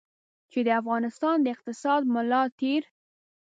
چې 0.51 0.59
د 0.67 0.69
افغانستان 0.81 1.37
د 1.41 1.47
اقتصاد 1.55 2.01
ملا 2.13 2.41
تېر. 2.59 2.83